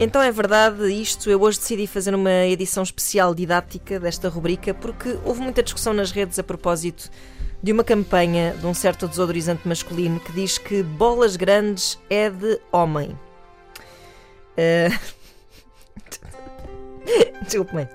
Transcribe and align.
Então 0.00 0.20
é 0.20 0.30
verdade 0.30 0.92
isto. 0.92 1.30
Eu 1.30 1.40
hoje 1.40 1.58
decidi 1.58 1.86
fazer 1.86 2.14
uma 2.14 2.44
edição 2.46 2.82
especial 2.82 3.34
didática 3.34 3.98
desta 3.98 4.28
rubrica 4.28 4.74
porque 4.74 5.18
houve 5.24 5.40
muita 5.40 5.62
discussão 5.62 5.92
nas 5.92 6.10
redes 6.10 6.38
a 6.38 6.42
propósito 6.42 7.10
de 7.62 7.72
uma 7.72 7.82
campanha 7.82 8.54
de 8.60 8.66
um 8.66 8.74
certo 8.74 9.08
desodorizante 9.08 9.66
masculino 9.66 10.20
que 10.20 10.32
diz 10.32 10.58
que 10.58 10.82
bolas 10.82 11.36
grandes 11.36 11.98
é 12.10 12.28
de 12.28 12.60
homem. 12.70 13.18
Uh... 14.58 15.24
Desculpe-me. 17.42 17.88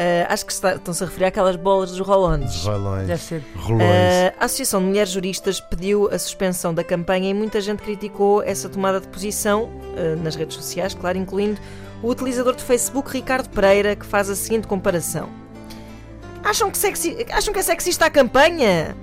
Uh, 0.00 0.32
acho 0.32 0.46
que 0.46 0.52
está, 0.52 0.76
estão-se 0.76 1.04
a 1.04 1.06
referir 1.06 1.26
àquelas 1.26 1.56
bolas 1.56 1.90
dos 1.90 2.00
rolões. 2.00 2.64
Rolões. 2.64 3.06
Deve 3.06 3.22
ser. 3.22 3.44
Rolões. 3.54 3.82
Uh, 3.82 4.34
a 4.40 4.44
Associação 4.46 4.80
de 4.80 4.86
Mulheres 4.86 5.10
Juristas 5.10 5.60
pediu 5.60 6.08
a 6.10 6.18
suspensão 6.18 6.72
da 6.72 6.82
campanha 6.82 7.28
e 7.28 7.34
muita 7.34 7.60
gente 7.60 7.82
criticou 7.82 8.42
essa 8.42 8.66
tomada 8.66 8.98
de 8.98 9.08
posição 9.08 9.64
uh, 9.64 10.22
nas 10.22 10.34
redes 10.36 10.56
sociais, 10.56 10.94
claro, 10.94 11.18
incluindo 11.18 11.60
o 12.02 12.08
utilizador 12.08 12.56
do 12.56 12.62
Facebook 12.62 13.10
Ricardo 13.12 13.50
Pereira, 13.50 13.94
que 13.94 14.06
faz 14.06 14.30
a 14.30 14.34
seguinte 14.34 14.66
comparação: 14.66 15.28
Acham 16.42 16.70
que, 16.70 16.78
sexi... 16.78 17.26
Acham 17.30 17.52
que 17.52 17.60
é 17.60 17.62
sexista 17.62 18.06
a 18.06 18.10
campanha? 18.10 18.96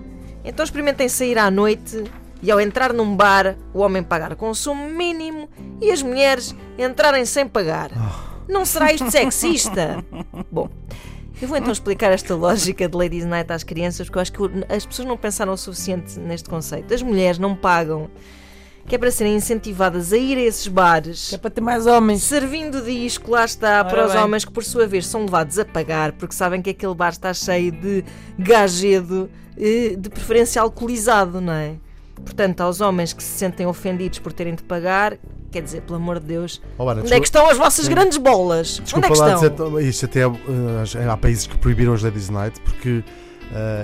Então 0.43 0.63
experimentem 0.63 1.07
sair 1.07 1.37
à 1.37 1.51
noite 1.51 2.05
e 2.41 2.49
ao 2.49 2.59
entrar 2.59 2.91
num 2.91 3.15
bar, 3.15 3.55
o 3.71 3.81
homem 3.81 4.01
pagar 4.01 4.35
consumo 4.35 4.89
mínimo 4.89 5.47
e 5.79 5.91
as 5.91 6.01
mulheres 6.01 6.55
entrarem 6.75 7.23
sem 7.23 7.47
pagar. 7.47 7.91
Não 8.47 8.65
será 8.65 8.93
isto 8.93 9.11
sexista? 9.11 10.03
Bom, 10.57 10.69
eu 11.39 11.47
vou 11.47 11.55
então 11.55 11.71
explicar 11.71 12.11
esta 12.11 12.33
lógica 12.33 12.89
de 12.89 12.97
Ladies 12.97 13.25
Night 13.25 13.53
às 13.53 13.63
crianças, 13.63 14.07
porque 14.07 14.17
eu 14.17 14.21
acho 14.21 14.33
que 14.33 14.73
as 14.73 14.85
pessoas 14.87 15.07
não 15.07 15.15
pensaram 15.15 15.53
o 15.53 15.57
suficiente 15.57 16.19
neste 16.19 16.49
conceito. 16.49 16.91
As 16.91 17.03
mulheres 17.03 17.37
não 17.37 17.55
pagam, 17.55 18.09
que 18.87 18.95
é 18.95 18.97
para 18.97 19.11
serem 19.11 19.35
incentivadas 19.35 20.11
a 20.13 20.17
ir 20.17 20.35
a 20.35 20.41
esses 20.41 20.67
bares. 20.67 21.29
Que 21.29 21.35
é 21.35 21.37
para 21.37 21.51
ter 21.51 21.61
mais 21.61 21.85
homens. 21.85 22.23
Servindo 22.23 22.81
disco, 22.81 23.29
lá 23.31 23.45
está, 23.45 23.81
Ora 23.81 23.89
para 23.89 24.05
os 24.07 24.13
bem. 24.13 24.21
homens 24.23 24.45
que 24.45 24.51
por 24.51 24.63
sua 24.63 24.87
vez 24.87 25.05
são 25.05 25.25
levados 25.25 25.59
a 25.59 25.65
pagar 25.65 26.13
porque 26.13 26.33
sabem 26.33 26.59
que 26.59 26.71
aquele 26.71 26.95
bar 26.95 27.09
está 27.11 27.31
cheio 27.33 27.71
de 27.71 28.03
gajedo, 28.39 29.29
eh, 29.55 29.95
de 29.95 30.09
preferência 30.09 30.59
alcoolizado, 30.59 31.39
não 31.39 31.53
é? 31.53 31.75
Portanto, 32.15 32.61
aos 32.61 32.81
homens 32.81 33.13
que 33.13 33.21
se 33.21 33.37
sentem 33.37 33.67
ofendidos 33.67 34.17
por 34.17 34.33
terem 34.33 34.55
de 34.55 34.63
pagar, 34.63 35.19
quer 35.51 35.61
dizer, 35.61 35.81
pelo 35.81 35.97
amor 35.97 36.19
de 36.19 36.25
Deus, 36.27 36.61
Oh, 36.77 36.87
Ana, 36.89 37.01
onde 37.01 37.13
é 37.13 37.19
que 37.19 37.25
estão 37.25 37.49
as 37.49 37.57
vossas 37.57 37.87
grandes 37.87 38.17
bolas? 38.17 38.79
Desculpa 38.83 39.07
onde 39.07 39.19
é 39.21 39.25
que 39.39 39.45
estão? 39.45 39.69
dizer, 39.71 39.89
isto 39.89 40.05
até 40.05 40.27
uh, 40.27 40.33
há 41.11 41.17
países 41.17 41.47
que 41.47 41.57
proibiram 41.57 41.93
os 41.93 42.03
Ladies 42.03 42.29
Night 42.29 42.59
porque 42.61 42.99
uh, 42.99 43.03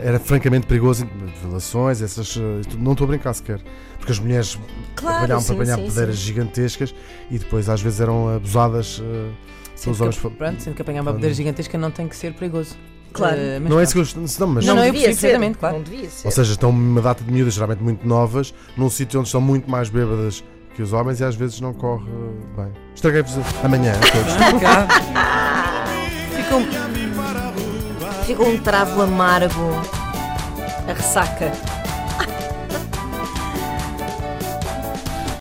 era 0.03 0.19
francamente 0.19 0.67
perigoso, 0.67 1.08
violações, 1.41 2.02
essas. 2.02 2.36
uh, 2.36 2.41
não 2.78 2.91
estou 2.94 3.06
a 3.06 3.08
brincar 3.08 3.34
sequer. 3.34 3.61
Porque 3.97 4.11
as 4.11 4.19
mulheres 4.19 4.59
Claro, 4.95 5.17
trabalhavam 5.19 5.41
sim, 5.41 5.53
para 5.56 5.64
apanhar 5.64 5.78
sim, 5.78 5.86
pedeiras 5.88 6.16
sim. 6.17 6.25
gigantescas 6.25 6.95
e 7.31 7.39
depois 7.39 7.69
às 7.69 7.81
vezes 7.81 8.02
eram 8.02 8.36
abusadas. 8.36 9.00
uh, 9.00 9.31
Sendo 9.75 9.94
Os 9.94 10.02
homens 10.02 10.17
que, 10.17 10.30
pronto, 10.30 10.61
sendo 10.61 10.75
que 10.75 10.81
apanhar 10.81 11.02
uma 11.02 11.14
pedeira 11.14 11.34
gigantesca 11.34 11.78
não 11.78 11.89
tem 11.91 12.08
que 12.08 12.16
ser 12.16 12.34
perigoso. 12.34 12.75
Claro. 13.11 13.38
Eh, 13.38 13.59
não 13.59 13.80
é 13.80 13.86
que 13.86 13.97
eu 13.97 14.02
estou. 14.02 14.23
Não, 14.39 14.47
mas 14.47 14.66
Não, 14.66 14.75
não, 14.75 14.86
eu 14.86 14.91
devia 14.91 15.14
ser, 15.14 15.38
claro. 15.56 15.78
Não 15.78 15.84
devia 15.84 16.09
ser. 16.09 16.28
Ou 16.28 16.31
seja, 16.31 16.52
estão 16.53 16.69
uma 16.69 17.02
data 17.02 17.23
de 17.23 17.31
miúdas, 17.31 17.53
geralmente 17.53 17.81
muito 17.84 18.08
novas, 18.08 18.53
num 18.75 18.89
sítio 18.89 19.19
onde 19.19 19.28
estão 19.30 19.41
muito 19.41 19.69
mais 19.69 19.89
bêbadas 19.89 20.44
que 20.75 20.81
os 20.81 20.91
homens 20.93 21.19
e 21.19 21.23
às 21.23 21.35
vezes 21.35 21.59
não 21.61 21.73
corre 21.73 22.05
bem. 22.55 22.71
Estraguei-vos 22.95 23.35
amanhã 23.63 23.93
a 23.93 24.11
todos. 24.11 24.33
Fica 26.35 26.55
um- 26.55 26.67
Ficou 28.23 28.47
um 28.47 28.57
travo 28.57 29.01
amargo, 29.01 29.81
a 30.89 30.94
ressaca. 30.94 31.51